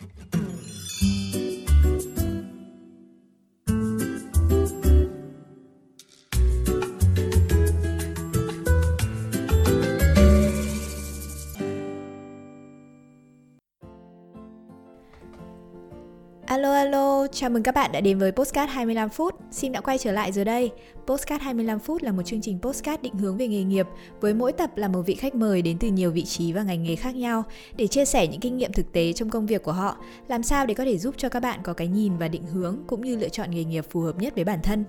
[0.00, 0.49] Mm-hmm.
[16.60, 19.34] Alo alo, chào mừng các bạn đã đến với Postcard 25 phút.
[19.50, 20.70] Xin đã quay trở lại rồi đây.
[21.06, 23.86] Postcard 25 phút là một chương trình postcard định hướng về nghề nghiệp
[24.20, 26.82] với mỗi tập là một vị khách mời đến từ nhiều vị trí và ngành
[26.82, 27.44] nghề khác nhau
[27.76, 29.96] để chia sẻ những kinh nghiệm thực tế trong công việc của họ,
[30.28, 32.78] làm sao để có thể giúp cho các bạn có cái nhìn và định hướng
[32.86, 34.84] cũng như lựa chọn nghề nghiệp phù hợp nhất với bản thân.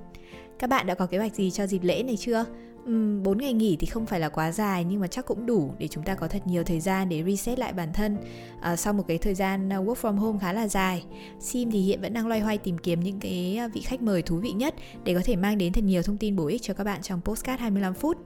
[0.59, 2.45] Các bạn đã có kế hoạch gì cho dịp lễ này chưa?
[2.89, 5.73] Uhm, 4 ngày nghỉ thì không phải là quá dài nhưng mà chắc cũng đủ
[5.77, 8.17] để chúng ta có thật nhiều thời gian để reset lại bản thân
[8.61, 11.03] à, sau một cái thời gian à, work from home khá là dài.
[11.39, 14.21] Sim thì hiện vẫn đang loay hoay tìm kiếm những cái à, vị khách mời
[14.21, 16.73] thú vị nhất để có thể mang đến thật nhiều thông tin bổ ích cho
[16.73, 18.17] các bạn trong postcard 25 phút.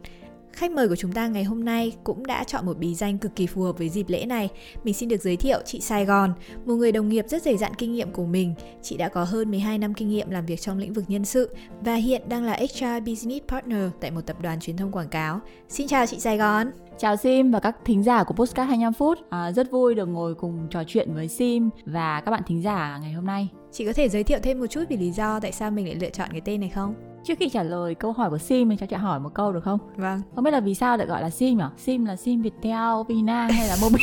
[0.55, 3.35] Khách mời của chúng ta ngày hôm nay cũng đã chọn một bí danh cực
[3.35, 4.49] kỳ phù hợp với dịp lễ này.
[4.83, 6.33] Mình xin được giới thiệu chị Sài Gòn,
[6.65, 8.53] một người đồng nghiệp rất dày dặn kinh nghiệm của mình.
[8.81, 11.55] Chị đã có hơn 12 năm kinh nghiệm làm việc trong lĩnh vực nhân sự
[11.81, 15.39] và hiện đang là HR Business Partner tại một tập đoàn truyền thông quảng cáo.
[15.69, 16.71] Xin chào chị Sài Gòn.
[16.97, 19.17] Chào Sim và các thính giả của Postcard 25 phút.
[19.29, 22.99] À, rất vui được ngồi cùng trò chuyện với Sim và các bạn thính giả
[23.01, 23.49] ngày hôm nay.
[23.75, 25.95] Chị có thể giới thiệu thêm một chút về lý do tại sao mình lại
[25.95, 26.95] lựa chọn cái tên này không?
[27.23, 29.63] Trước khi trả lời câu hỏi của Sim mình cho chị hỏi một câu được
[29.63, 29.79] không?
[29.95, 30.21] Vâng.
[30.35, 31.63] Không biết là vì sao lại gọi là Sim nhỉ?
[31.77, 33.99] Sim là Sim Viettel, Vina hay là Mobi?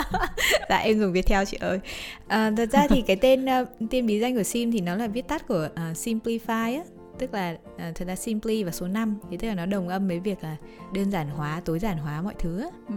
[0.68, 1.80] dạ em dùng Viettel chị ơi.
[2.26, 5.06] À, thật ra thì cái tên uh, tên bí danh của Sim thì nó là
[5.06, 6.84] viết tắt của uh, Simplify á,
[7.18, 10.08] tức là uh, thật ra simply và số 5 thì tức là nó đồng âm
[10.08, 10.56] với việc là
[10.94, 12.94] đơn giản hóa tối giản hóa mọi thứ Ừ,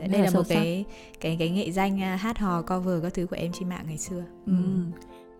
[0.00, 0.84] ừ, đây là, một cái
[1.20, 3.98] cái cái nghệ danh uh, hát hò cover các thứ của em trên mạng ngày
[3.98, 4.52] xưa Ừ.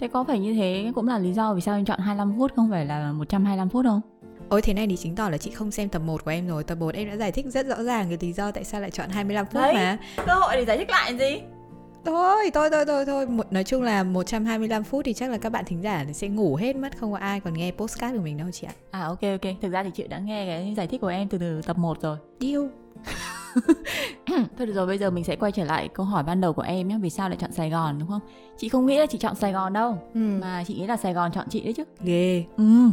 [0.00, 2.52] Thế có phải như thế cũng là lý do vì sao em chọn 25 phút
[2.56, 4.00] không phải là 125 phút không?
[4.48, 6.64] Ôi thế này thì chứng tỏ là chị không xem tập 1 của em rồi
[6.64, 8.90] Tập 1 em đã giải thích rất rõ ràng cái lý do tại sao lại
[8.90, 9.74] chọn 25 phút Đấy.
[9.74, 11.40] mà Cơ hội để giải thích lại gì?
[12.04, 15.52] Thôi, thôi, thôi, thôi, thôi một, Nói chung là 125 phút thì chắc là các
[15.52, 18.36] bạn thính giả sẽ ngủ hết mất Không có ai còn nghe postcard của mình
[18.36, 21.00] đâu chị ạ À ok ok, thực ra thì chị đã nghe cái giải thích
[21.00, 22.16] của em từ từ tập 1 rồi.
[22.40, 22.68] Điêu
[24.58, 26.62] Thôi được rồi, bây giờ mình sẽ quay trở lại câu hỏi ban đầu của
[26.62, 28.20] em nhé, vì sao lại chọn Sài Gòn đúng không?
[28.58, 30.20] Chị không nghĩ là chị chọn Sài Gòn đâu, ừ.
[30.40, 31.84] mà chị nghĩ là Sài Gòn chọn chị đấy chứ.
[32.00, 32.88] Ghê Ừ.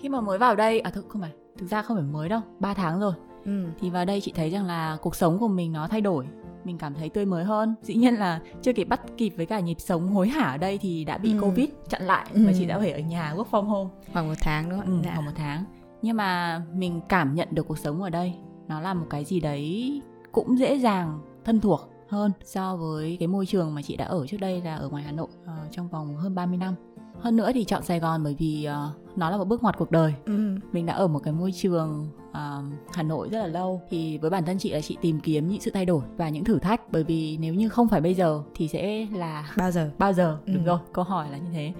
[0.00, 2.40] Khi mà mới vào đây, à thực không phải, thực ra không phải mới đâu,
[2.60, 3.12] 3 tháng rồi.
[3.44, 3.64] ừ.
[3.80, 6.24] Thì vào đây chị thấy rằng là cuộc sống của mình nó thay đổi
[6.64, 9.60] mình cảm thấy tươi mới hơn dĩ nhiên là chưa kịp bắt kịp với cả
[9.60, 11.40] nhịp sống hối hả ở đây thì đã bị Ừ.
[11.40, 12.40] covid chặn lại Ừ.
[12.46, 14.98] và chị đã phải ở nhà work from home Khoảng một tháng đúng ừ, không
[14.98, 15.02] ạ?
[15.04, 15.10] Dạ.
[15.14, 15.64] khoảng một tháng
[16.02, 18.34] nhưng mà mình cảm nhận được cuộc sống ở đây
[18.68, 20.00] nó là một cái gì đấy
[20.32, 24.26] cũng dễ dàng thân thuộc hơn so với cái môi trường mà chị đã ở
[24.26, 26.74] trước đây là ở ngoài Hà Nội ờ, trong vòng hơn 30 năm
[27.20, 29.90] hơn nữa thì chọn Sài Gòn bởi vì ờ, nó là một bước ngoặt cuộc
[29.90, 30.56] đời Ừ.
[30.72, 32.58] mình đã ở một cái môi trường à,
[32.92, 35.60] Hà Nội rất là lâu thì với bản thân chị là chị tìm kiếm những
[35.60, 38.42] sự thay đổi và những thử thách bởi vì nếu như không phải bây giờ
[38.54, 39.90] thì sẽ là Bao giờ?
[39.98, 40.52] bao giờ Ừ.
[40.54, 41.72] đúng rồi câu hỏi là như thế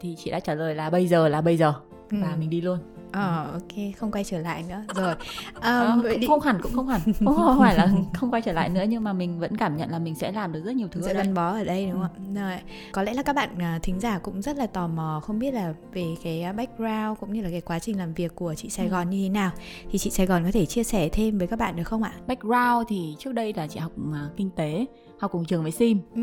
[0.00, 1.72] thì chị đã trả lời là bây giờ là bây giờ
[2.10, 2.16] Ừ.
[2.22, 2.78] và mình đi luôn
[3.14, 4.82] Ờ ok, không quay trở lại nữa.
[4.94, 5.14] Rồi.
[5.54, 7.00] Ờ, Um, vậy cũng đi không hẳn cũng không hẳn
[7.36, 9.98] không phải là không quay trở lại nữa nhưng mà mình vẫn cảm nhận là
[9.98, 12.06] mình sẽ làm được rất nhiều thứ sẽ gắn bó ở đây đúng Ừ.
[12.08, 12.48] không ạ?
[12.50, 12.58] Rồi.
[12.92, 15.54] Có lẽ là các bạn à, thính giả cũng rất là tò mò không biết
[15.54, 18.68] là về cái à, background cũng như là cái quá trình làm việc của chị
[18.70, 18.90] Sài Ừ.
[18.90, 19.50] Gòn như thế nào.
[19.90, 22.12] Thì chị Sài Gòn có thể chia sẻ thêm với các bạn được không ạ?
[22.26, 24.86] background thì trước đây là chị học à, kinh tế
[25.24, 26.00] học cùng trường với sim.
[26.14, 26.22] Ừ,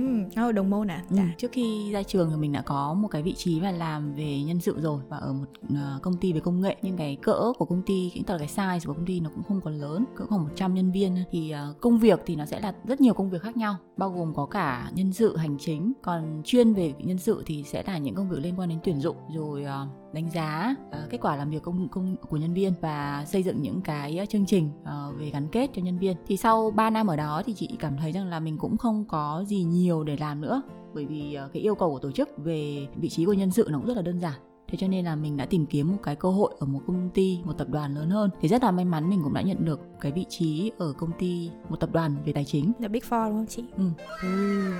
[0.50, 1.03] oh, đồng môn à?
[1.09, 4.13] Ừ, trước khi ra trường thì mình đã có một cái vị trí và làm
[4.13, 6.75] về nhân sự rồi và ở một ờ, công ty về công nghệ.
[6.81, 9.29] Nhưng cái cỡ của công ty cái tức là cái size của công ty nó
[9.35, 11.17] cũng không còn lớn cỡ khoảng 100 nhân viên.
[11.31, 14.09] Thì ờ, công việc thì nó sẽ là rất nhiều công việc khác nhau bao
[14.09, 15.94] gồm có cả nhân sự hành chính.
[16.01, 19.00] Còn chuyên về nhân sự thì sẽ là những công việc liên quan đến tuyển
[19.00, 22.73] dụng rồi ờ, đánh giá ờ, kết quả làm việc công, công của nhân viên
[22.81, 26.17] và xây dựng những cái ờ, chương trình ờ, về gắn kết cho nhân viên
[26.27, 29.05] thì sau 3 năm ở đó thì chị cảm thấy rằng là mình cũng không
[29.05, 30.61] có gì nhiều để làm nữa
[30.94, 33.67] bởi vì ờ, cái yêu cầu của tổ chức về vị trí của nhân sự
[33.71, 34.33] nó cũng rất là đơn giản
[34.67, 37.09] thế cho nên là mình đã tìm kiếm một cái cơ hội ở một công
[37.09, 39.66] ty một tập đoàn lớn hơn thì rất là may mắn mình cũng đã nhận
[39.66, 43.01] được cái vị trí ở công ty một tập đoàn về tài chính Là Big
[43.09, 43.63] Four đúng không chị?
[43.77, 43.83] ừ.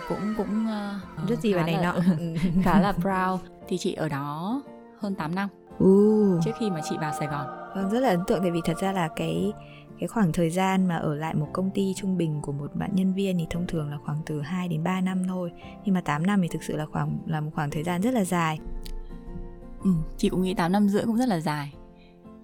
[0.10, 1.92] cũng cũng ờ, Rất gì vào này nọ.
[2.20, 2.36] Ừ.
[2.64, 4.62] khá là proud thì chị ở đó
[5.02, 5.50] hơn 8 năm
[5.80, 6.40] Ừ.
[6.46, 8.78] trước khi mà chị vào Sài Gòn Vâng, rất là ấn tượng tại vì thật
[8.82, 9.54] ra là cái
[10.00, 12.90] cái khoảng thời gian mà ở lại một công ty trung bình của một bạn
[12.94, 15.52] nhân viên thì thông thường là khoảng từ 2 đến 3 năm thôi.
[15.86, 18.14] Nhưng mà 8 năm thì thực sự là khoảng là một khoảng thời gian rất
[18.14, 18.60] là dài.
[19.84, 21.74] Ừ, chị cũng nghĩ 8 năm rưỡi cũng rất là dài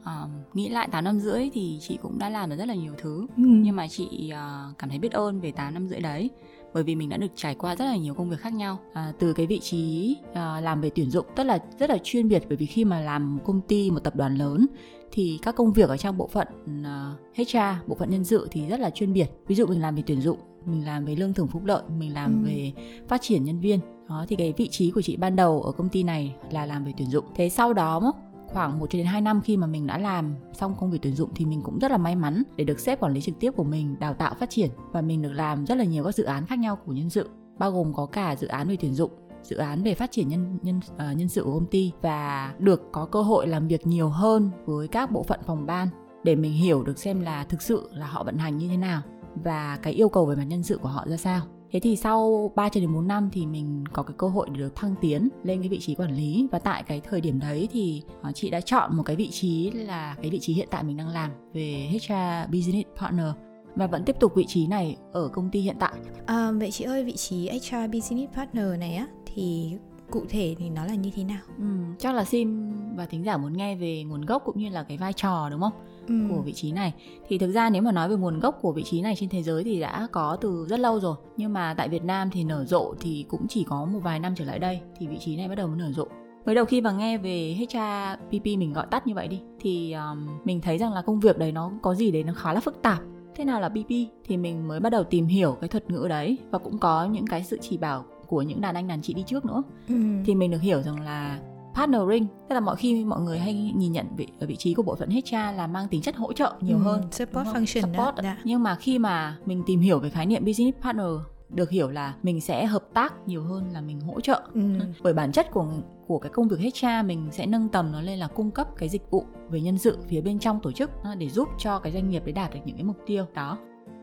[0.03, 2.93] Ờ, Nghĩ lại 8 năm rưỡi thì chị cũng đã làm được rất là nhiều
[2.97, 6.29] thứ Nhưng mà chị ờ, cảm thấy biết ơn về 8 năm rưỡi đấy
[6.73, 8.79] Bởi vì mình đã được trải qua rất là nhiều công việc khác nhau.
[8.93, 12.27] À, Từ cái vị trí ờ, làm về tuyển dụng Tức là rất là chuyên
[12.27, 12.43] biệt.
[12.47, 14.65] Bởi vì khi mà làm một công ty, một tập đoàn lớn
[15.11, 16.47] Thì các công việc ở trong bộ phận
[16.83, 19.27] ờ, HR, bộ phận nhân sự thì rất là chuyên biệt.
[19.47, 20.37] Ví dụ mình làm về tuyển dụng
[20.67, 22.47] mình làm về lương thưởng phúc lợi mình làm ừ.
[22.47, 22.71] về
[23.07, 23.79] phát triển nhân viên.
[24.09, 26.85] Đó thì cái vị trí của chị ban đầu ở công ty này là làm
[26.85, 27.25] về tuyển dụng.
[27.35, 28.13] Thế sau đó
[28.47, 31.29] khoảng 1 đến 2 năm khi mà mình đã làm xong công việc tuyển dụng
[31.35, 33.63] thì mình cũng rất là may mắn để được sếp quản lý trực tiếp của
[33.63, 36.45] mình đào tạo phát triển và mình được làm rất là nhiều các dự án
[36.45, 37.29] khác nhau của nhân sự
[37.59, 39.11] bao gồm có cả dự án về tuyển dụng
[39.43, 42.81] dự án về phát triển nhân nhân uh, nhân sự của công ty và được
[42.91, 45.87] có cơ hội làm việc nhiều hơn với các bộ phận phòng ban
[46.23, 49.01] để mình hiểu được xem là thực sự là họ vận hành như thế nào
[49.43, 51.41] và cái yêu cầu về mặt nhân sự của họ ra sao.
[51.71, 54.59] Thế thì sau 3 cho đến 4 năm thì mình có cái cơ hội để
[54.59, 57.67] được thăng tiến lên cái vị trí quản lý và tại cái thời điểm đấy
[57.71, 60.83] thì ờ, chị đã chọn một cái vị trí là cái vị trí hiện tại
[60.83, 63.27] mình đang làm về HR Business Partner
[63.75, 65.93] và vẫn tiếp tục vị trí này ở công ty hiện tại.
[66.25, 69.71] À, vậy chị ơi vị trí HR Business Partner này á thì
[70.11, 71.41] cụ thể thì nó là như thế nào?
[71.57, 71.65] Ừ,
[71.99, 74.97] chắc là Sim và thính giả muốn nghe về nguồn gốc cũng như là cái
[74.97, 75.73] vai trò đúng không?
[76.07, 76.13] Ừ.
[76.29, 76.93] của vị trí này
[77.27, 79.43] thì thực ra nếu mà nói về nguồn gốc của vị trí này trên thế
[79.43, 82.65] giới thì đã có từ rất lâu rồi nhưng mà tại Việt Nam thì nở
[82.65, 85.47] rộ thì cũng chỉ có một vài năm trở lại đây thì vị trí này
[85.47, 86.07] bắt đầu mới nở rộ
[86.45, 90.27] mới đầu khi mà nghe về HRPP mình gọi tắt như vậy đi thì um,
[90.43, 92.81] mình thấy rằng là công việc đấy nó có gì đấy nó khá là phức
[92.81, 92.99] tạp
[93.35, 93.89] thế nào là PP
[94.23, 97.27] thì mình mới bắt đầu tìm hiểu cái thuật ngữ đấy và cũng có những
[97.27, 99.63] cái sự chỉ bảo của những đàn anh đàn chị đi trước nữa.
[99.87, 99.95] Ừ.
[100.25, 101.39] thì mình được hiểu rằng là
[101.75, 104.83] partnering tức là mọi khi mọi người hay nhìn nhận vị ở vị trí của
[104.83, 107.01] bộ phận HR là mang tính chất hỗ trợ nhiều ừ, hơn.
[107.11, 108.23] support function support.
[108.23, 108.33] đó.
[108.43, 111.05] nhưng mà khi mà mình tìm hiểu về khái niệm business partner
[111.49, 114.41] được hiểu là mình sẽ hợp tác nhiều hơn là mình hỗ trợ.
[114.53, 114.61] Ừ.
[115.03, 115.67] bởi bản chất của
[116.07, 118.89] của cái công việc HR mình sẽ nâng tầm nó lên là cung cấp cái
[118.89, 122.09] dịch vụ về nhân sự phía bên trong tổ chức để giúp cho cái doanh
[122.09, 123.25] nghiệp để đạt được những cái mục tiêu.
[123.35, 123.57] Đó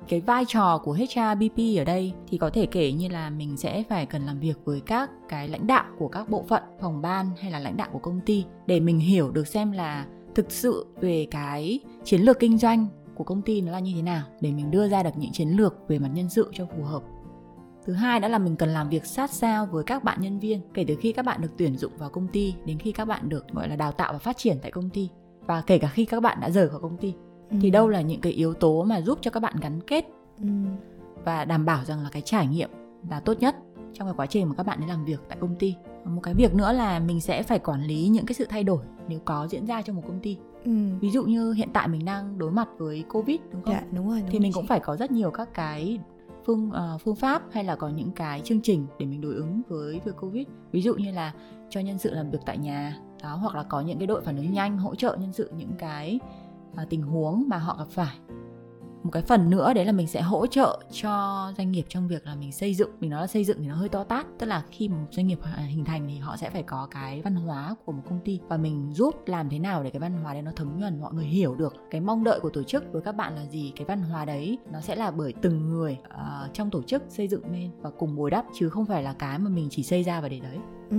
[0.09, 3.83] cái vai trò của HRBP ở đây thì có thể kể như là mình sẽ
[3.89, 7.31] phải cần làm việc với các cái lãnh đạo của các bộ phận, phòng ban
[7.41, 10.87] hay là lãnh đạo của công ty để mình hiểu được xem là thực sự
[11.01, 14.53] về cái chiến lược kinh doanh của công ty nó là như thế nào để
[14.53, 17.03] mình đưa ra được những chiến lược về mặt nhân sự cho phù hợp.
[17.87, 20.61] Thứ hai đó là mình cần làm việc sát sao với các bạn nhân viên
[20.75, 23.29] kể từ khi các bạn được tuyển dụng vào công ty đến khi các bạn
[23.29, 25.09] được, gọi là, đào tạo và phát triển tại công ty
[25.47, 27.15] và kể cả khi các bạn đã rời khỏi công ty
[27.50, 27.56] ừ.
[27.61, 30.05] thì đâu là những cái yếu tố mà giúp cho các bạn gắn kết
[30.43, 30.49] ừ.
[31.25, 32.70] và đảm bảo rằng là cái trải nghiệm
[33.11, 33.56] là tốt nhất
[33.93, 35.75] trong cái quá trình mà các bạn đi làm việc tại công ty
[36.05, 38.85] một cái việc nữa là mình sẽ phải quản lý những cái sự thay đổi
[39.08, 40.70] nếu có diễn ra trong một công ty ừ.
[41.00, 44.08] ví dụ như hiện tại mình đang đối mặt với covid đúng không dạ, đúng
[44.08, 45.99] rồi đúng thì mình cũng phải có rất nhiều các cái
[46.47, 49.62] phương uh, phương pháp hay là có những cái chương trình để mình đối ứng
[49.69, 51.32] với việc covid ví dụ như là
[51.70, 54.37] cho nhân sự làm việc tại nhà đó hoặc là có những cái đội phản
[54.37, 56.20] ứng nhanh hỗ trợ nhân sự những cái
[56.82, 58.17] uh, tình huống mà họ gặp phải
[59.05, 62.26] một cái phần nữa đấy là mình sẽ hỗ trợ cho doanh nghiệp trong việc
[62.26, 64.47] là mình xây dựng mình nói là xây dựng thì nó hơi to tát tức
[64.47, 65.38] là khi một doanh nghiệp
[65.69, 68.56] hình thành thì họ sẽ phải có cái văn hóa của một công ty và
[68.56, 71.25] mình giúp làm thế nào để cái văn hóa đấy nó thấm nhuần mọi người
[71.25, 74.03] hiểu được cái mong đợi của tổ chức với các bạn là gì cái văn
[74.03, 77.71] hóa đấy nó sẽ là bởi từng người uh, trong tổ chức xây dựng nên
[77.81, 80.29] và cùng bồi đắp chứ không phải là cái mà mình chỉ xây ra và
[80.29, 80.59] để đấy
[80.91, 80.97] ừ.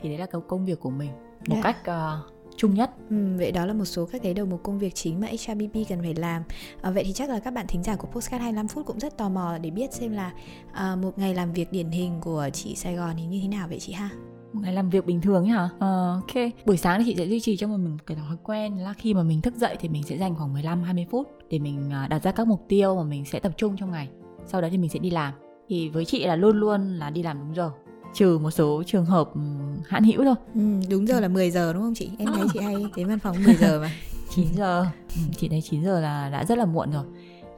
[0.00, 1.10] thì đấy là công việc của mình
[1.48, 1.64] một yeah.
[1.64, 2.90] cách uh, chung nhất.
[3.10, 5.88] Ừ, vậy đó là một số các cái đầu mục công việc chính mà HRBP
[5.88, 6.42] cần phải làm.
[6.82, 9.16] À, vậy thì chắc là các bạn thính giả của Postcard 25 phút cũng rất
[9.16, 10.32] tò mò để biết xem là
[10.72, 13.68] à, một ngày làm việc điển hình của chị Sài Gòn thì như thế nào
[13.68, 14.10] vậy chị ha?
[14.52, 15.64] một ngày làm việc bình thường hả?
[15.64, 16.52] Uh, ok.
[16.66, 19.14] Buổi sáng thì chị sẽ duy trì cho mình một cái thói quen là khi
[19.14, 22.22] mà mình thức dậy thì mình sẽ dành khoảng 15 20 phút để mình đặt
[22.22, 24.08] ra các mục tiêu mà mình sẽ tập trung trong ngày.
[24.46, 25.34] Sau đó thì mình sẽ đi làm.
[25.68, 27.70] Thì với chị là luôn luôn là đi làm đúng giờ
[28.14, 29.40] trừ một số trường hợp ừ,
[29.88, 30.34] hãn hữu thôi.
[30.54, 32.10] Ừ, đúng giờ là 10 giờ đúng không chị?
[32.18, 33.90] Em thấy chị hay đến văn phòng 10 giờ mà.
[34.30, 34.86] 9 giờ.
[35.16, 37.04] Ừ, chị thấy 9 giờ là đã rất là muộn rồi.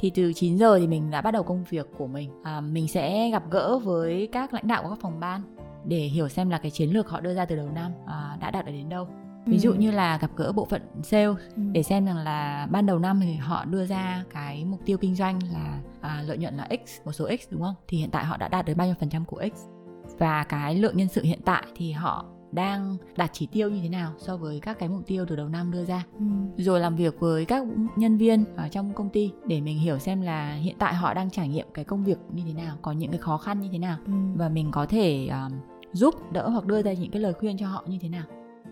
[0.01, 2.31] Thì từ 9 giờ thì mình đã bắt đầu công việc của mình.
[2.43, 5.43] À, mình sẽ gặp gỡ với các lãnh đạo của các phòng ban
[5.85, 8.51] để hiểu xem là cái chiến lược họ đưa ra từ đầu năm à, đã
[8.51, 9.09] đạt được đến đâu.
[9.47, 9.77] Ví dụ ừ.
[9.77, 11.63] như là gặp gỡ bộ phận sale ừ.
[11.73, 15.15] để xem rằng là ban đầu năm thì họ đưa ra cái mục tiêu kinh
[15.15, 17.75] doanh là à, lợi nhuận là x một số x đúng không?
[17.89, 19.76] Thì hiện tại họ đã đạt được bao nhiêu phần trăm của x
[20.19, 23.89] và cái lượng nhân sự hiện tại thì họ đang đạt chỉ tiêu như thế
[23.89, 26.25] nào so với các cái mục tiêu từ đầu năm đưa ra ừ.
[26.57, 30.21] rồi làm việc với các nhân viên ở trong công ty để mình hiểu xem
[30.21, 33.11] là hiện tại họ đang trải nghiệm cái công việc như thế nào có những
[33.11, 34.13] cái khó khăn như thế nào ừ.
[34.35, 35.59] và mình có thể um,
[35.93, 38.25] giúp đỡ hoặc đưa ra những cái lời khuyên cho họ như thế nào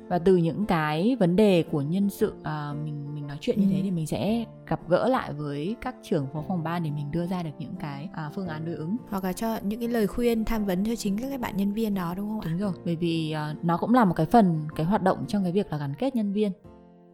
[0.09, 3.67] và từ những cái vấn đề của nhân sự uh, mình mình nói chuyện như
[3.67, 3.73] ừ.
[3.73, 7.11] thế thì mình sẽ gặp gỡ lại với các trưởng phó phòng ban để mình
[7.11, 9.89] đưa ra được những cái uh, phương án đối ứng hoặc là cho những cái
[9.89, 12.49] lời khuyên tham vấn cho chính các cái bạn nhân viên đó đúng không ạ?
[12.51, 15.43] Đúng rồi, bởi vì uh, nó cũng là một cái phần cái hoạt động trong
[15.43, 16.53] cái việc là gắn kết nhân viên.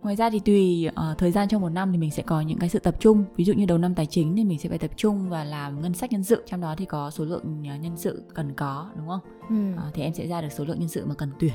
[0.02, 2.58] Ngoài ra thì tùy uh, thời gian trong một năm thì mình sẽ có những
[2.58, 4.78] cái sự tập trung Ví dụ như đầu năm tài chính thì mình sẽ phải
[4.78, 7.96] tập trung và làm ngân sách nhân sự Trong đó thì có số lượng nhân
[7.96, 9.20] sự cần có đúng không?
[9.48, 9.88] Ừ.
[9.88, 11.52] Uh, thì em sẽ ra được số lượng nhân sự mà cần tuyển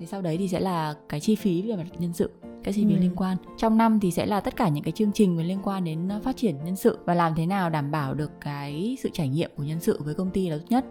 [0.00, 2.30] thế sau đấy thì sẽ là cái chi phí về mặt nhân sự
[2.64, 3.00] các chi phí ừ.
[3.00, 3.36] liên quan.
[3.56, 6.20] Trong năm thì sẽ là tất cả những cái chương trình liên quan đến ờ,
[6.24, 9.50] phát triển nhân sự và làm thế nào đảm bảo được cái sự trải nghiệm
[9.56, 10.84] của nhân sự với công ty là tốt nhất.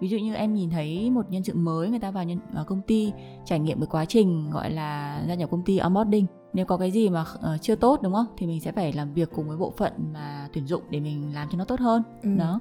[0.00, 2.64] Ví dụ như em nhìn thấy một nhân sự mới người ta vào nhân vào
[2.64, 3.12] công ty
[3.44, 6.26] trải nghiệm cái quá trình gọi là gia nhập công ty onboarding.
[6.52, 8.26] Nếu có cái gì mà uh, chưa tốt đúng không?
[8.36, 11.34] Thì mình sẽ phải làm việc cùng với bộ phận mà tuyển dụng để mình
[11.34, 12.02] làm cho nó tốt hơn.
[12.22, 12.30] Ừ.
[12.38, 12.60] đó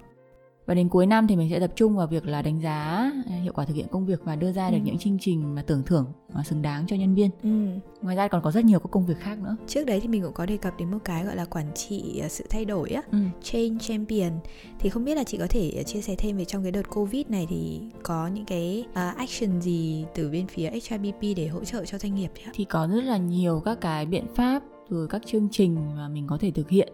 [0.71, 3.35] và đến cuối năm thì mình sẽ tập trung vào việc là đánh giá à,
[3.43, 4.83] hiệu quả thực hiện công việc và đưa ra được ừ.
[4.83, 7.79] những chương trình mà tưởng thưởng mà xứng đáng cho nhân viên ừ.
[8.01, 10.23] ngoài ra còn có rất nhiều các công việc khác nữa trước đấy thì mình
[10.23, 12.89] cũng có đề cập đến một cái gọi là quản trị à, sự thay đổi
[12.89, 13.17] á ừ.
[13.43, 14.31] change champion
[14.79, 16.89] thì không biết là chị có thể à, chia sẻ thêm về trong cái đợt
[16.89, 21.63] covid này thì có những cái uh, action gì từ bên phía HRBP để hỗ
[21.63, 25.21] trợ cho doanh nghiệp thì có rất là nhiều các cái biện pháp rồi các
[25.25, 26.93] chương trình mà mình có thể thực hiện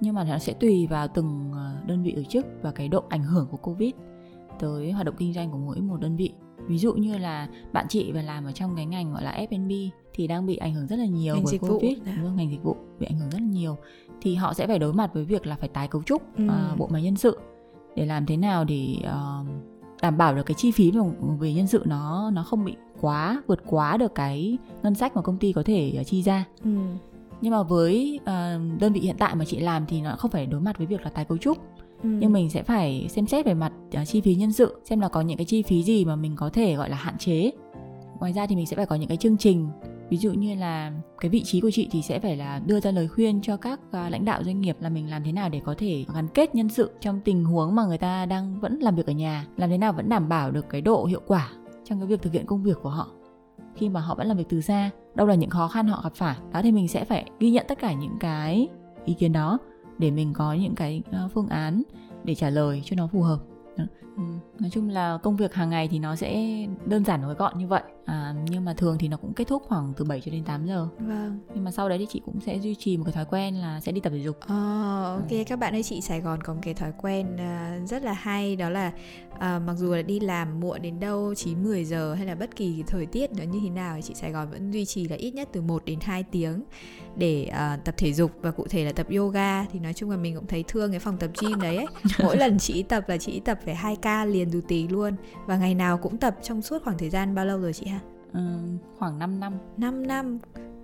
[0.00, 3.04] nhưng mà nó sẽ tùy vào từng ờ, đơn vị tổ chức và cái độ
[3.08, 3.92] ảnh hưởng của covid
[4.58, 6.32] tới hoạt động kinh doanh của mỗi một đơn vị.
[6.66, 9.72] Ví dụ như là bạn chị và làm ở trong cái ngành gọi là F&B
[10.14, 11.98] thì đang bị ảnh hưởng rất là nhiều ngành bởi covid.
[11.98, 12.36] đúng không?
[12.36, 13.76] ngành dịch vụ bị ảnh hưởng rất là nhiều.
[14.20, 16.44] Thì họ sẽ phải đối mặt với việc là phải tái cấu trúc ừ.
[16.44, 17.38] uh, bộ máy nhân sự
[17.96, 19.46] để làm thế nào để uh,
[20.02, 20.92] đảm bảo được cái chi phí
[21.38, 25.22] về nhân sự nó nó không bị quá vượt quá được cái ngân sách mà
[25.22, 26.44] công ty có thể chi ra.
[26.64, 26.70] Ừ
[27.40, 30.46] nhưng mà với uh, đơn vị hiện tại mà chị làm thì nó không phải
[30.46, 31.58] đối mặt với việc là tái cấu trúc.
[32.02, 32.08] Ừ.
[32.08, 35.08] nhưng mình sẽ phải xem xét về mặt uh, chi phí nhân sự xem là
[35.08, 37.50] có những cái chi phí gì mà mình có thể gọi là hạn chế.
[38.20, 39.68] Ngoài ra thì mình sẽ phải có những cái chương trình.
[40.10, 42.90] Ví dụ như là cái vị trí của chị thì sẽ phải là đưa ra
[42.90, 45.60] lời khuyên cho các uh, lãnh đạo doanh nghiệp là mình làm thế nào để
[45.64, 48.96] có thể gắn kết nhân sự trong tình huống mà người ta đang vẫn làm
[48.96, 51.50] việc ở nhà làm thế nào vẫn đảm bảo được cái độ hiệu quả
[51.84, 53.08] trong cái việc thực hiện công việc của họ
[53.78, 54.90] khi mà họ vẫn làm việc từ xa.
[55.14, 57.66] Đâu là những khó khăn họ gặp phải, đó thì mình sẽ phải ghi nhận
[57.68, 58.68] tất cả những cái
[59.04, 59.58] ý kiến đó
[59.98, 61.82] để mình có những cái ờ, phương án
[62.24, 63.38] để trả lời cho nó phù hợp.
[64.58, 66.46] Nói chung là công việc hàng ngày thì nó sẽ
[66.84, 69.62] đơn giản và gọn như vậy à, nhưng mà thường thì nó cũng kết thúc
[69.68, 70.88] khoảng từ 7 cho đến 8 giờ.
[70.98, 71.38] Vâng.
[71.54, 73.80] Nhưng mà sau đấy thì chị cũng sẽ duy trì một cái thói quen là
[73.80, 74.36] sẽ đi tập thể dục.
[74.36, 74.48] Oh,
[75.20, 75.44] ok ừ.
[75.46, 78.56] các bạn ơi chị Sài Gòn có một cái thói quen uh, rất là hay
[78.56, 78.92] đó là
[79.34, 82.56] uh, mặc dù là đi làm muộn đến đâu 9 10 giờ hay là bất
[82.56, 85.16] kỳ thời tiết nó như thế nào thì chị Sài Gòn vẫn duy trì là
[85.16, 86.62] ít nhất từ 1 đến 2 tiếng
[87.16, 89.64] để uh, tập thể dục và cụ thể là tập yoga.
[89.64, 91.86] Thì nói chung là mình cũng thấy thương cái phòng tập gym đấy ấy.
[92.22, 95.56] mỗi lần chị tập là chị tập phải hai ca liền dù tí luôn và
[95.56, 97.97] ngày nào cũng tập trong suốt khoảng thời gian bao lâu rồi chị ha
[98.32, 98.40] ừ,
[98.98, 100.38] khoảng 5 năm 5 năm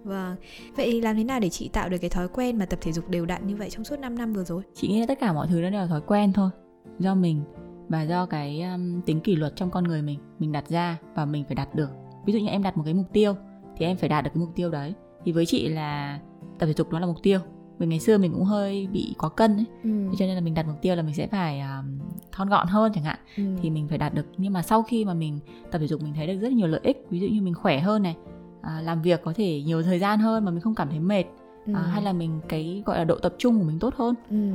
[0.05, 0.37] Vâng.
[0.77, 3.09] Vậy làm thế nào để chị tạo được cái thói quen mà tập thể dục
[3.09, 4.63] đều đặn như vậy trong suốt 5 năm vừa rồi?
[4.75, 6.51] Chị nghĩ là tất cả mọi thứ nó đều là thói quen thôi.
[6.99, 7.43] Do mình
[7.89, 11.25] và do cái um, tính kỷ luật trong con người mình mình đặt ra và
[11.25, 11.91] mình phải đạt được.
[12.27, 13.35] Ví dụ như em đặt một cái mục tiêu
[13.77, 14.95] thì em phải đạt được cái mục tiêu đấy.
[15.25, 16.21] Thì với chị là
[16.59, 17.41] tập thể dục nó là mục tiêu
[17.85, 19.91] vì ngày xưa mình cũng hơi bị có cân ấy ừ.
[20.19, 21.99] cho nên là mình đặt mục tiêu là mình sẽ phải um,
[22.33, 23.43] thon gọn hơn chẳng hạn ừ.
[23.63, 25.39] thì mình phải đạt được nhưng mà sau khi mà mình
[25.71, 27.81] tập thể dục mình thấy được rất nhiều lợi ích ví dụ như mình khỏe
[27.81, 28.17] hơn này
[28.63, 31.25] à, làm việc có thể nhiều thời gian hơn mà mình không cảm thấy mệt
[31.67, 31.73] ừ.
[31.75, 34.51] à, hay là mình cái gọi là độ tập trung của mình tốt hơn ừ.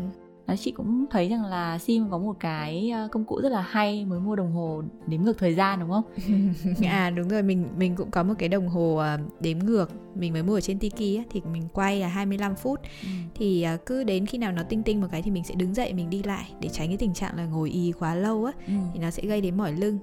[0.55, 4.05] Chị cũng thấy rằng là Sim có một cái ờ, công cụ rất là hay
[4.05, 6.03] mới mua đồng hồ đếm ngược thời gian đúng không?
[6.87, 10.33] à đúng rồi mình mình cũng có một cái đồng hồ ờ, đếm ngược mình
[10.33, 13.07] mới mua ở trên Tiki á, thì mình quay là 25 phút ừ.
[13.35, 15.73] thì ờ, cứ đến khi nào nó tinh tinh một cái thì mình sẽ đứng
[15.73, 18.53] dậy mình đi lại để tránh cái tình trạng là ngồi y quá lâu á
[18.67, 18.73] ừ.
[18.93, 19.99] thì nó sẽ gây đến mỏi lưng.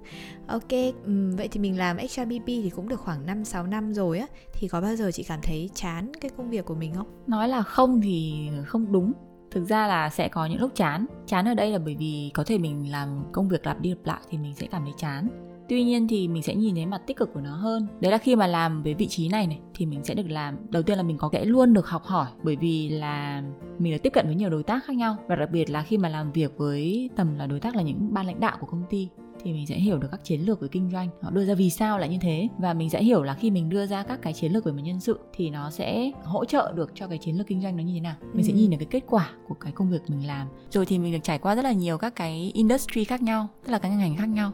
[0.47, 0.73] Ok,
[1.07, 4.27] um, vậy thì mình làm HRBP thì cũng được khoảng 5 6 năm rồi á
[4.53, 7.07] thì có bao giờ chị cảm thấy chán cái công việc của mình không?
[7.27, 9.13] Nói là không thì không đúng
[9.57, 11.07] thực ra là sẽ có những lúc chán.
[11.27, 14.05] Chán ở đây là bởi vì có thể mình làm công việc lặp đi lặp
[14.05, 15.29] lại thì mình sẽ cảm thấy chán.
[15.69, 17.87] Tuy nhiên thì mình sẽ nhìn thấy mặt tích cực của nó hơn.
[18.01, 20.57] Đấy là khi mà làm với vị trí này này, thì mình sẽ được làm.
[20.71, 23.43] Đầu tiên là mình có thể luôn được học hỏi, bởi vì là
[23.79, 25.17] mình được tiếp cận với nhiều đối tác khác nhau.
[25.29, 28.15] Và đặc biệt là khi mà làm việc với tầm là đối tác là những
[28.15, 29.09] ban lãnh đạo của công ty
[29.47, 31.09] thì mình sẽ hiểu được các chiến lược về kinh doanh.
[31.23, 32.49] Họ đưa ra vì sao lại như thế.
[32.59, 34.83] Và mình sẽ hiểu là khi mình đưa ra các cái chiến lược về mặt
[34.85, 37.83] nhân sự thì nó sẽ hỗ trợ được cho cái chiến lược kinh doanh nó
[37.83, 38.15] như thế nào.
[38.21, 38.47] Mình ừ.
[38.47, 40.49] sẽ nhìn được cái kết quả của cái công việc mình làm.
[40.71, 43.73] Rồi thì mình được trải qua rất là nhiều các cái industry khác nhau tức
[43.73, 44.53] là các ngành khác nhau.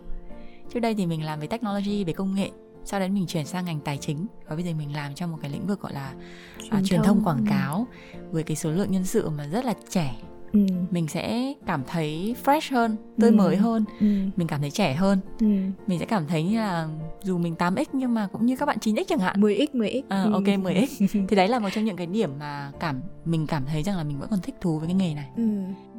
[0.74, 2.50] Trước đây thì mình làm về technology về công nghệ
[2.84, 4.26] sau đấy mình chuyển sang ngành tài chính.
[4.48, 6.14] Và bây giờ mình làm trong một cái lĩnh vực gọi là
[6.58, 7.86] truyền, à, truyền thông quảng cáo.
[8.30, 10.14] Với cái số lượng nhân sự mà rất là trẻ
[10.52, 10.60] ừ.
[10.90, 13.36] mình sẽ cảm thấy fresh hơn tươi ừ.
[13.36, 14.06] mới hơn ừ.
[14.36, 15.46] mình cảm thấy trẻ hơn ừ.
[15.86, 16.88] mình sẽ cảm thấy như là
[17.22, 20.26] dù mình 8x nhưng mà cũng như các bạn 9x chẳng hạn 10x 10x à,
[20.32, 23.82] ok 10x thì đấy là một trong những cái điểm mà cảm mình cảm thấy
[23.82, 25.42] rằng là mình vẫn còn thích thú với cái nghề này ừ.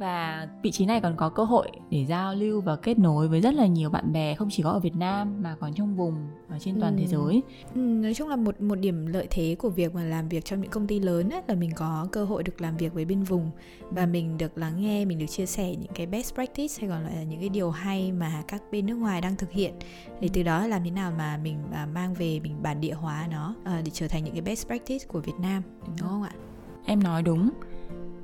[0.03, 3.41] Và vị trí này còn có cơ hội để giao lưu và kết nối với
[3.41, 6.15] rất là nhiều bạn bè không chỉ có ở Việt Nam mà còn trong vùng
[6.49, 6.99] ở trên toàn ừ.
[6.99, 7.41] thế giới.
[7.75, 10.61] Ừ, nói chung là một một điểm lợi thế của việc mà làm việc trong
[10.61, 13.23] những công ty lớn ấy, là mình có cơ hội được làm việc với bên
[13.23, 13.51] vùng
[13.89, 17.03] và mình được lắng nghe, mình được chia sẻ những cái best practice hay còn
[17.03, 19.73] là những cái điều hay mà các bên nước ngoài đang thực hiện
[20.19, 23.27] để từ đó làm thế nào mà mình à, mang về mình bản địa hóa
[23.31, 25.63] nó à, để trở thành những cái best practice của Việt Nam
[25.99, 26.33] đúng không ạ?
[26.85, 27.49] Em nói đúng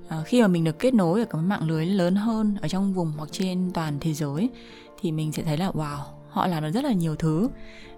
[0.10, 2.94] à, khi mà mình được kết nối ở cái mạng lưới lớn hơn ở trong
[2.94, 4.50] vùng hoặc trên toàn thế giới
[5.02, 5.98] thì mình sẽ thấy là wow
[6.30, 7.50] họ làm được rất là nhiều thứ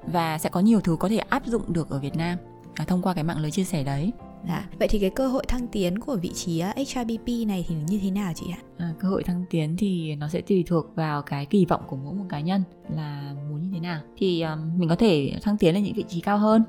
[0.03, 2.37] và sẽ có nhiều thứ có thể áp dụng được ở Việt Nam
[2.75, 4.11] à, thông qua cái mạng lưới chia sẻ đấy
[4.47, 4.69] Dạ.
[4.79, 8.11] Vậy thì cái cơ hội thăng tiến của vị trí HRBP này thì như thế
[8.11, 8.59] nào chị ạ?
[8.77, 11.95] À, cơ hội thăng tiến thì nó sẽ tùy thuộc vào cái kỳ vọng của
[11.95, 12.63] mỗi một cá nhân
[12.95, 14.01] là muốn như thế nào.
[14.17, 16.63] Thì um, mình có thể thăng tiến lên những vị trí cao hơn.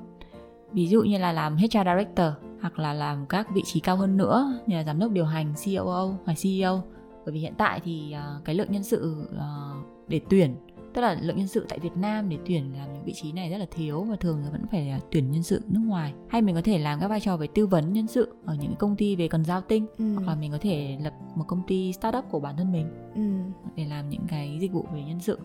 [0.73, 2.27] Ví dụ như là làm HR Director
[2.61, 5.55] hoặc là làm các vị trí cao hơn nữa như là giám đốc điều hành
[5.65, 6.83] COO hoặc CEO
[7.25, 10.57] bởi vì hiện tại thì uh, cái lượng nhân sự uh, để tuyển
[10.95, 13.51] tức là lượng nhân sự tại Việt Nam để tuyển làm những vị trí này
[13.51, 16.43] rất là thiếu và thường là vẫn phải là tuyển nhân sự nước ngoài hay
[16.43, 18.97] mình có thể làm các vai trò về tư vấn nhân sự ở những công
[18.97, 20.15] ty về consulting ừ.
[20.15, 23.61] hoặc là mình có thể lập một công ty startup của bản thân mình ừ.
[23.77, 25.39] để làm những cái dịch vụ về nhân sự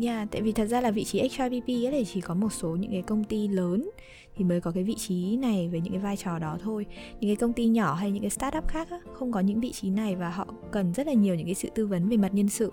[0.00, 2.76] Yeah, tại vì thật ra là vị trí HRBP ấy thì chỉ có một số
[2.76, 3.90] những cái công ty lớn
[4.36, 6.86] thì mới có cái vị trí này với những cái vai trò đó thôi
[7.20, 9.72] những cái công ty nhỏ hay những cái startup khác á, không có những vị
[9.72, 12.34] trí này và họ cần rất là nhiều những cái sự tư vấn về mặt
[12.34, 12.72] nhân sự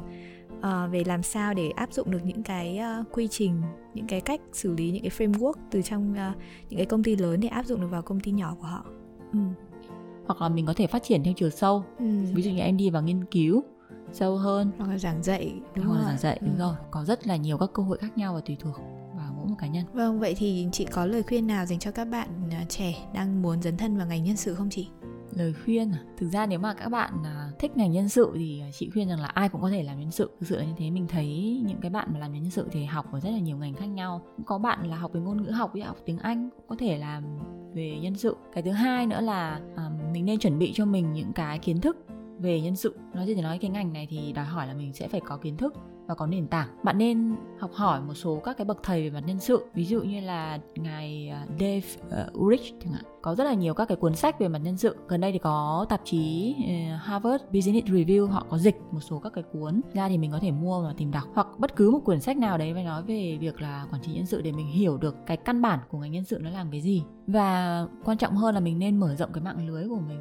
[0.57, 3.61] uh, về làm sao để áp dụng được những cái uh, quy trình
[3.93, 6.37] những cái cách xử lý những cái framework từ trong uh,
[6.69, 8.85] những cái công ty lớn để áp dụng được vào công ty nhỏ của họ
[9.33, 9.39] ừ.
[10.25, 12.05] hoặc là mình có thể phát triển theo chiều sâu ừ.
[12.33, 13.63] ví dụ như em đi vào nghiên cứu
[14.13, 14.71] sâu hơn.
[14.77, 16.59] Hoặc là giảng dạy đúng hoặc là giảng dạy đúng ừ.
[16.59, 16.75] rồi.
[16.91, 18.75] Có rất là nhiều các cơ hội khác nhau và tùy thuộc
[19.15, 19.85] vào mỗi một cá nhân.
[19.93, 23.41] Vâng vậy thì chị có lời khuyên nào dành cho các bạn à, trẻ đang
[23.41, 24.87] muốn dấn thân vào ngành nhân sự không chị?
[25.31, 25.99] Lời khuyên à?
[26.17, 29.19] thực ra nếu mà các bạn à, thích ngành nhân sự thì chị khuyên rằng
[29.19, 30.31] là ai cũng có thể làm nhân sự.
[30.39, 32.85] Thực sự là như thế mình thấy những cái bạn mà làm nhân sự thì
[32.85, 34.21] học ở rất là nhiều ngành khác nhau.
[34.37, 36.97] Cũng có bạn là học về ngôn ngữ học học tiếng anh cũng có thể
[36.97, 37.23] làm
[37.73, 38.35] về nhân sự.
[38.53, 41.81] Cái thứ hai nữa là um, mình nên chuẩn bị cho mình những cái kiến
[41.81, 41.97] thức
[42.39, 42.95] về nhân sự.
[43.13, 45.37] Nói gì thì nói cái ngành này thì đòi hỏi là mình sẽ phải có
[45.37, 45.73] kiến thức
[46.07, 46.67] và có nền tảng.
[46.83, 49.65] Bạn nên học hỏi một số các cái bậc thầy về mặt nhân sự.
[49.73, 51.81] Ví dụ như là ngài à, Dave
[52.11, 53.03] à, Ulrich chẳng hạn.
[53.21, 54.95] Có rất là nhiều các cái cuốn sách về mặt nhân sự.
[55.07, 59.19] Gần đây thì có tạp chí à, Harvard Business Review, họ có dịch một số
[59.19, 61.23] các cái cuốn ra thì mình có thể mua và tìm đọc.
[61.33, 64.11] Hoặc bất cứ một quyển sách nào đấy mà nói về việc là quản trị
[64.13, 66.71] nhân sự để mình hiểu được cái căn bản của ngành nhân sự nó làm
[66.71, 67.03] cái gì.
[67.27, 70.19] Và quan trọng hơn là mình nên mở rộng cái mạng lưới của mình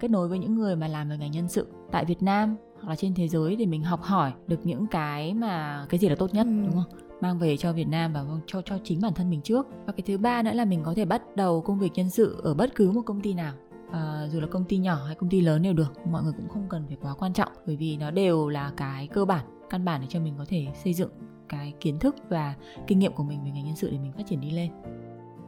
[0.00, 2.88] kết nối với những người mà làm về ngành nhân sự tại Việt Nam hoặc
[2.88, 6.14] là trên thế giới để mình học hỏi được những cái mà cái gì là
[6.14, 6.62] tốt nhất ừ.
[6.62, 7.00] đúng không?
[7.20, 9.66] Mang về cho Việt Nam và cho cho chính bản thân mình trước.
[9.86, 12.40] Và cái thứ ba nữa là mình có thể bắt đầu công việc nhân sự
[12.42, 13.52] ở bất cứ một công ty nào.
[13.92, 16.48] À, dù là công ty nhỏ hay công ty lớn đều được mọi người cũng
[16.48, 19.84] không cần phải quá quan trọng bởi vì nó đều là cái cơ bản căn
[19.84, 21.10] bản để cho mình có thể xây dựng
[21.48, 22.54] cái kiến thức và
[22.86, 24.70] kinh nghiệm của mình về ngành nhân sự để mình phát triển đi lên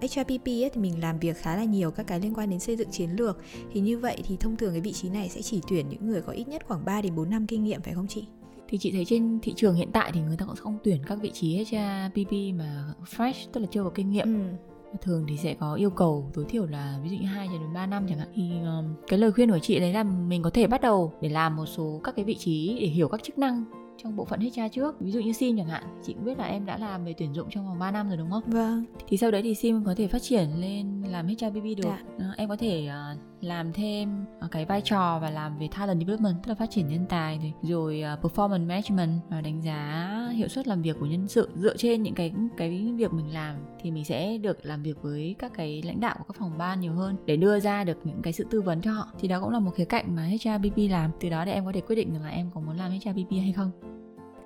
[0.01, 2.77] HRPP ấy, thì mình làm việc khá là nhiều các cái liên quan đến xây
[2.77, 3.39] dựng chiến lược
[3.73, 6.23] thì như vậy thì thông thường cái vị trí này sẽ chỉ tuyển những người
[6.23, 8.25] có ít nhất khoảng 3 đến 4 năm kinh nghiệm phải không chị?
[8.69, 11.19] Thì chị thấy trên thị trường hiện tại thì người ta cũng không tuyển các
[11.23, 14.25] vị trí HRPP mà fresh tức là chưa có kinh nghiệm.
[14.25, 14.57] Ừ
[15.01, 17.87] thường thì sẽ có yêu cầu tối thiểu là ví dụ như 2 đến 3
[17.87, 20.67] năm chẳng hạn thì um, cái lời khuyên của chị đấy là mình có thể
[20.67, 23.65] bắt đầu để làm một số các cái vị trí để hiểu các chức năng
[24.03, 25.01] trong bộ phận HR trước.
[25.01, 27.35] Ví dụ như sim chẳng hạn chị cũng biết là em đã làm về tuyển
[27.35, 28.43] dụng trong vòng 3 năm rồi đúng không?
[28.47, 28.85] Vâng.
[29.09, 31.85] Thì sau đấy thì sim có thể phát triển lên làm HRBP được.
[31.85, 32.03] Dạ.
[32.19, 36.01] à, em có thể uh, làm thêm uh, cái vai trò và làm về talent
[36.01, 40.29] development tức là phát triển nhân tài rồi rồi uh, performance management và đánh giá
[40.35, 41.49] hiệu suất làm việc của nhân sự.
[41.57, 45.37] Dựa trên những cái cái việc mình làm thì mình sẽ được làm việc với
[45.39, 48.23] các cái lãnh đạo của các phòng ban nhiều hơn để đưa ra được những
[48.23, 49.09] cái sự tư vấn cho họ.
[49.19, 51.11] Thì đó cũng là một khía cạnh mà HRBP làm.
[51.21, 53.53] Từ đó để em có thể quyết định là em có muốn làm HRBP hay
[53.57, 53.88] không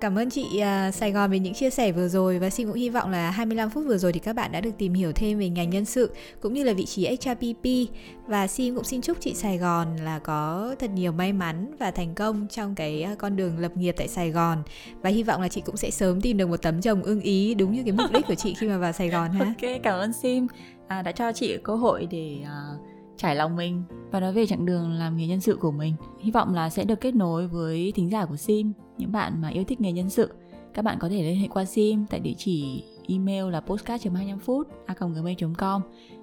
[0.03, 2.39] Cảm ơn chị uh, Sài Gòn về những chia sẻ vừa rồi.
[2.39, 4.71] Và xin cũng hy vọng là 25 phút vừa rồi thì các bạn đã được
[4.77, 6.11] tìm hiểu thêm về ngành nhân sự
[6.41, 7.93] cũng như là vị trí HRPP
[8.27, 11.91] và xin cũng xin chúc chị Sài Gòn là có thật nhiều may mắn và
[11.91, 14.63] thành công trong cái à, con đường lập nghiệp tại Sài Gòn.
[15.01, 17.53] Và hy vọng là chị cũng sẽ sớm tìm được một tấm chồng ưng ý
[17.53, 19.45] đúng như cái mục đích của chị khi mà vào Sài Gòn ha.
[19.61, 20.47] Ok, cảm ơn Sim.
[20.87, 24.65] À, đã cho chị cơ hội để uh, trải lòng mình và nói về chặng
[24.65, 25.95] đường làm nghề nhân sự của mình.
[26.19, 29.49] Hy vọng là sẽ được kết nối với thính giả của Sim, những bạn mà
[29.49, 30.29] yêu thích nghề nhân sự.
[30.73, 34.67] Các bạn có thể liên hệ qua Sim tại địa chỉ email là postcard.25 phút
[34.85, 35.81] a.gmail.com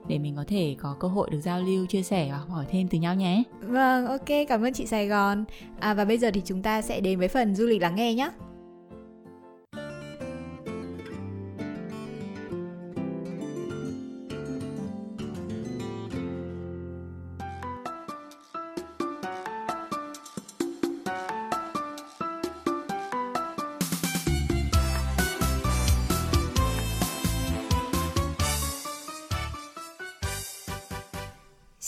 [0.09, 2.89] để mình có thể có cơ hội được giao lưu, chia sẻ và hỏi thêm
[2.89, 3.43] từ nhau nhé.
[3.61, 5.45] Vâng, ok, cảm ơn chị Sài Gòn.
[5.81, 8.15] À, và bây giờ thì chúng ta sẽ đến với phần du lịch lắng nghe
[8.15, 8.31] nhé.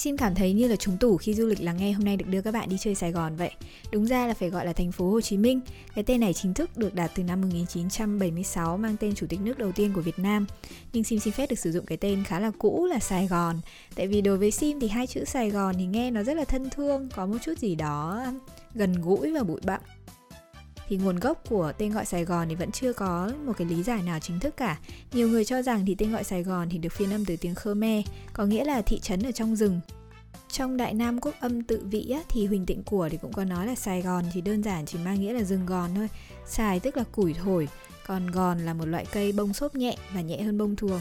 [0.02, 2.24] Sim cảm thấy như là chúng tủ khi du lịch lắng nghe hôm nay được
[2.28, 3.50] đưa các bạn đi chơi Sài Gòn vậy.
[3.92, 5.60] Đúng ra là phải gọi là thành phố Hồ Chí Minh.
[5.94, 9.58] Cái tên này chính thức được đặt từ năm 1976 mang tên chủ tịch nước
[9.58, 10.46] đầu tiên của Việt Nam.
[10.92, 13.60] Nhưng Sim xin phép được sử dụng cái tên khá là cũ là Sài Gòn.
[13.94, 16.44] Tại vì đối với Sim thì hai chữ Sài Gòn thì nghe nó rất là
[16.44, 18.24] thân thương, có một chút gì đó
[18.74, 19.80] gần gũi và bụi bặm
[20.92, 23.82] thì nguồn gốc của tên gọi Sài Gòn thì vẫn chưa có một cái lý
[23.82, 24.78] giải nào chính thức cả.
[25.12, 27.54] Nhiều người cho rằng thì tên gọi Sài Gòn thì được phiên âm từ tiếng
[27.54, 29.80] Khmer, có nghĩa là thị trấn ở trong rừng.
[30.48, 33.44] Trong Đại Nam Quốc âm tự vị á, thì Huỳnh Tịnh Của thì cũng có
[33.44, 36.08] nói là Sài Gòn thì đơn giản chỉ mang nghĩa là rừng gòn thôi.
[36.46, 37.68] Sài tức là củi thổi,
[38.06, 41.00] còn gòn là một loại cây bông xốp nhẹ và nhẹ hơn bông thường.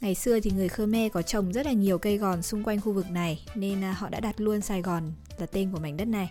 [0.00, 2.92] Ngày xưa thì người Khmer có trồng rất là nhiều cây gòn xung quanh khu
[2.92, 6.08] vực này nên à, họ đã đặt luôn Sài Gòn là tên của mảnh đất
[6.08, 6.30] này.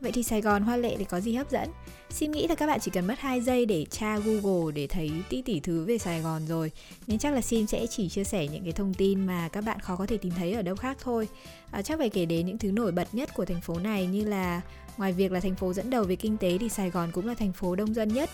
[0.00, 1.68] Vậy thì Sài Gòn Hoa Lệ thì có gì hấp dẫn?
[2.10, 5.10] Xin nghĩ là các bạn chỉ cần mất 2 giây để tra Google để thấy
[5.28, 6.70] tí tỉ thứ về Sài Gòn rồi.
[7.06, 9.80] Nên chắc là Sim sẽ chỉ chia sẻ những cái thông tin mà các bạn
[9.80, 11.28] khó có thể tìm thấy ở đâu khác thôi.
[11.70, 14.24] À, Chắc phải kể đến những thứ nổi bật nhất của thành phố này như
[14.24, 14.60] là
[14.98, 17.34] Ngoài việc là thành phố dẫn đầu về kinh tế thì Sài Gòn cũng là
[17.34, 18.30] thành phố đông dân nhất.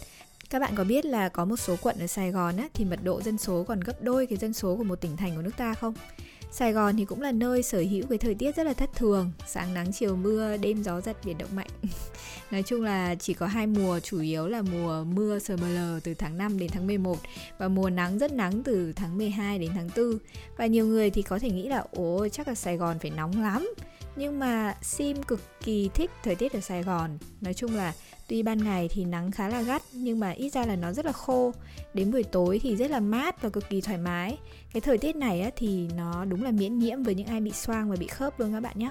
[0.51, 2.99] Các bạn có biết là có một số quận ở Sài Gòn á, thì mật
[3.03, 5.57] độ dân số còn gấp đôi cái dân số của một tỉnh thành của nước
[5.57, 5.95] ta không?
[6.57, 9.33] Sài Gòn thì cũng là nơi sở hữu cái thời tiết rất là thất thường.
[9.47, 11.69] Sáng nắng chiều mưa, đêm gió giật biển động mạnh.
[12.51, 16.01] Nói chung là chỉ có hai mùa chủ yếu là mùa mưa sờ mờ lờ
[16.05, 17.19] từ tháng 5 đến tháng 11
[17.59, 20.19] Và mùa nắng rất nắng từ tháng 12 đến tháng 4
[20.57, 23.43] Và nhiều người thì có thể nghĩ là ồ chắc là Sài Gòn phải nóng
[23.43, 23.75] lắm
[24.17, 27.19] nhưng mà Sim cực kỳ thích thời tiết ở Sài Gòn.
[27.41, 27.93] Nói chung là
[28.29, 31.07] tuy ban ngày thì nắng khá là gắt Nhưng mà ít ra là nó rất
[31.07, 31.53] là khô.
[31.95, 34.39] Đến buổi tối thì rất là mát và cực kỳ thoải mái.
[34.73, 37.51] Cái thời tiết này á, thì nó đúng là miễn nhiễm với những ai bị
[37.51, 38.91] xoang và bị khớp luôn các bạn nhé.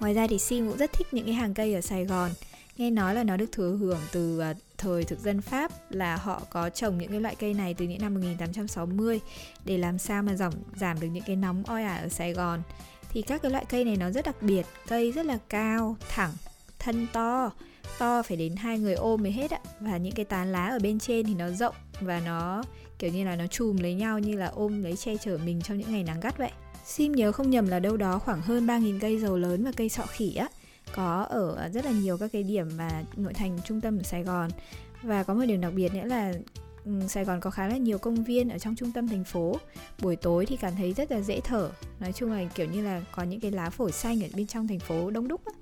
[0.00, 2.30] Ngoài ra thì Sim cũng rất thích những cái hàng cây ở Sài Gòn.
[2.76, 6.42] Nghe nói là nó được thừa hưởng từ à, thời thực dân Pháp là họ
[6.50, 9.20] có trồng những cái loại cây này từ những năm 1860
[9.64, 12.62] để làm sao mà giảm giảm được những cái nóng oi ả ở Sài Gòn
[13.10, 16.32] thì các cái loại cây này nó rất đặc biệt, cây rất là cao, thẳng,
[16.78, 17.50] thân to.
[17.98, 20.78] To phải đến hai người ôm mới hết ạ và những cái tán lá ở
[20.78, 22.62] bên trên thì nó rộng và nó,
[22.98, 25.78] kiểu như là, nó chùm lấy nhau như là ôm lấy che chở mình trong
[25.78, 26.50] những ngày nắng gắt vậy.
[26.84, 29.88] Sim nhớ không nhầm là đâu đó khoảng hơn 3.000 cây dầu lớn và cây
[29.88, 30.48] sọ khỉ á,
[30.94, 34.22] có ở rất là nhiều các cái điểm mà nội thành trung tâm ở Sài
[34.22, 34.50] Gòn.
[35.02, 36.32] Và có một điểm đặc biệt nữa là
[36.84, 39.56] Ừ, Sài Gòn có khá là nhiều công viên ở trong trung tâm thành phố.
[40.02, 41.70] Buổi tối thì cảm thấy rất là dễ thở.
[42.00, 44.68] Nói chung là kiểu như là có những cái lá phổi xanh ở bên trong
[44.68, 45.52] thành phố đông đúc á.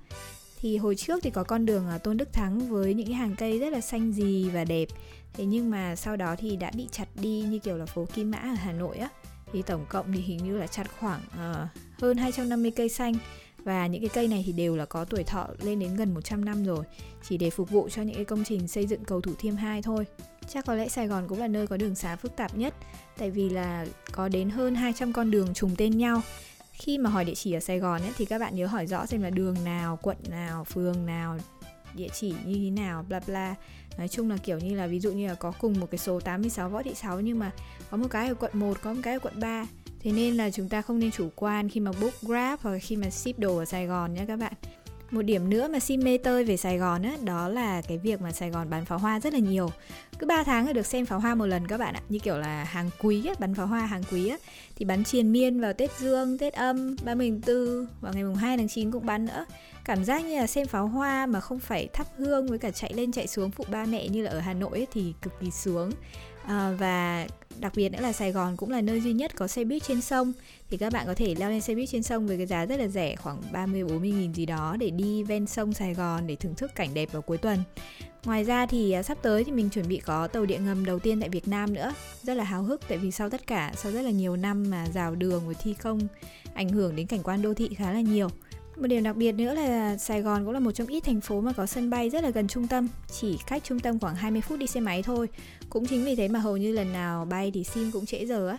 [0.57, 3.35] thì hồi trước thì có con đường ở Tôn Đức Thắng với những cái hàng
[3.37, 4.87] cây rất là xanh gì và đẹp.
[5.33, 8.31] Thế nhưng mà sau đó thì đã bị chặt đi như kiểu là phố Kim
[8.31, 9.09] Mã ở Hà Nội á.
[9.53, 11.69] Thì tổng cộng thì hình như là chặt khoảng uh,
[12.01, 13.13] hơn 250 cây xanh.
[13.63, 16.45] Và những cái cây này thì đều là có tuổi thọ lên đến gần 100
[16.45, 16.85] năm rồi.
[17.29, 19.81] Chỉ để phục vụ cho những cái công trình xây dựng cầu Thủ Thiêm 2
[19.81, 20.05] thôi
[20.49, 22.73] chắc có lẽ Sài Gòn cũng là nơi có đường xá phức tạp nhất
[23.17, 26.21] tại vì là có đến hơn 200 con đường trùng tên nhau
[26.79, 29.05] khi mà hỏi địa chỉ ở Sài Gòn ấy, thì các bạn nhớ hỏi rõ
[29.05, 31.37] xem là đường nào, quận nào, phường nào,
[31.95, 33.55] địa chỉ như thế nào, bla bla.
[33.97, 36.19] Nói chung là kiểu như là ví dụ như là có cùng một cái số
[36.19, 37.51] 86 Võ Thị Sáu nhưng mà
[37.89, 39.65] có một cái ở quận 1, có một cái ở quận 3.
[39.99, 42.95] Thế nên là chúng ta không nên chủ quan khi mà book Grab hoặc khi
[42.95, 44.53] mà ship đồ ở Sài Gòn nhé các bạn.
[45.11, 48.21] Một điểm nữa mà xin mê tơi về Sài Gòn á, đó là cái việc
[48.21, 49.69] mà Sài Gòn bắn pháo hoa rất là nhiều.
[50.19, 52.37] Cứ 3 tháng là được xem pháo hoa một lần các bạn ạ, như kiểu
[52.37, 54.37] là hàng quý á, bắn pháo hoa hàng quý á.
[54.75, 58.35] Thì bắn triền miên vào Tết Dương, Tết Âm, 30 tháng 4 và ngày mùng
[58.35, 59.45] 2 tháng 9 cũng bắn nữa.
[59.85, 62.93] Cảm giác như là xem pháo hoa mà không phải thắp hương với cả chạy
[62.93, 65.51] lên chạy xuống phụ ba mẹ như là ở Hà Nội ấy, thì cực kỳ
[65.51, 65.91] sướng.
[66.45, 67.27] À, và
[67.59, 70.01] đặc biệt nữa là Sài Gòn cũng là nơi duy nhất có xe buýt trên
[70.01, 70.33] sông
[70.69, 72.79] thì các bạn có thể leo lên xe buýt trên sông với cái giá rất
[72.79, 76.35] là rẻ khoảng 30 40 nghìn gì đó để đi ven sông Sài Gòn để
[76.35, 77.59] thưởng thức cảnh đẹp vào cuối tuần.
[78.25, 80.99] Ngoài ra thì à, sắp tới thì mình chuẩn bị có tàu điện ngầm đầu
[80.99, 81.93] tiên tại Việt Nam nữa.
[82.23, 84.85] Rất là háo hức tại vì sau tất cả sau rất là nhiều năm mà
[84.93, 85.99] rào đường và thi công
[86.53, 88.29] ảnh hưởng đến cảnh quan đô thị khá là nhiều.
[88.79, 91.41] Một điều đặc biệt nữa là Sài Gòn cũng là một trong ít thành phố
[91.41, 92.87] mà có sân bay rất là gần trung tâm,
[93.19, 95.27] chỉ cách trung tâm khoảng 20 phút đi xe máy thôi.
[95.69, 98.47] Cũng chính vì thế mà hầu như lần nào bay thì sim cũng trễ giờ
[98.49, 98.57] á.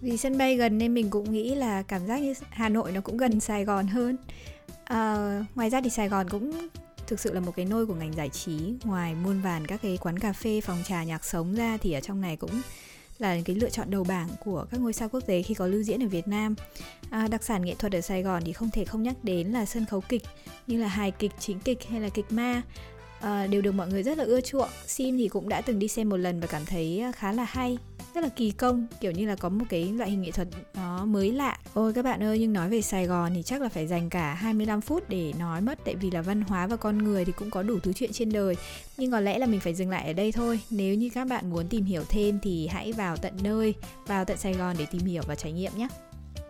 [0.00, 3.00] Vì sân bay gần nên mình cũng nghĩ là cảm giác như Hà Nội nó
[3.00, 4.16] cũng gần Sài Gòn hơn.
[4.84, 6.68] À, ngoài ra thì Sài Gòn cũng
[7.06, 9.98] thực sự là một cái nôi của ngành giải trí ngoài muôn vàn các cái
[10.00, 12.60] quán cà phê phòng trà nhạc sống ra thì ở trong này cũng
[13.18, 15.82] là cái lựa chọn đầu bảng của các ngôi sao quốc tế khi có lưu
[15.82, 16.54] diễn ở Việt Nam.
[17.10, 19.66] À, đặc sản nghệ thuật ở Sài Gòn thì không thể không nhắc đến là
[19.66, 20.22] sân khấu kịch
[20.66, 22.62] như là hài kịch, chính kịch hay là kịch ma
[23.20, 24.68] à, đều được mọi người rất là ưa chuộng.
[24.86, 27.44] Sim thì cũng đã từng đi xem một lần và cảm thấy à, khá là
[27.44, 27.78] hay
[28.16, 31.04] rất là kỳ công, kiểu như là có một cái loại hình nghệ thuật nó
[31.04, 33.86] mới lạ ôi các bạn ơi, nhưng nói về Sài Gòn thì chắc là phải
[33.86, 37.24] dành cả 25 phút để nói mất, tại vì là văn hóa và con người
[37.24, 38.56] thì cũng có đủ thứ chuyện trên đời
[38.96, 41.50] nhưng có lẽ là mình phải dừng lại ở đây thôi nếu như các bạn
[41.50, 43.74] muốn tìm hiểu thêm thì hãy vào tận nơi,
[44.06, 45.88] vào tận Sài Gòn để tìm hiểu và trải nghiệm nhé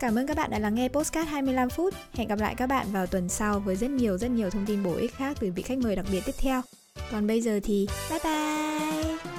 [0.00, 1.94] Cảm ơn các bạn đã lắng nghe Postcard 25 phút.
[2.12, 4.82] Hẹn gặp lại các bạn vào tuần sau với rất nhiều rất nhiều thông tin
[4.82, 6.62] bổ ích khác từ vị khách mời đặc biệt tiếp theo.
[7.12, 9.35] Còn bây giờ thì bye bye!